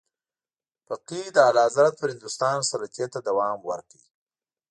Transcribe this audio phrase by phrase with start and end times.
[0.87, 3.99] فقید اعلیحضرت پر هندوستان سلطې ته دوام ورکړ.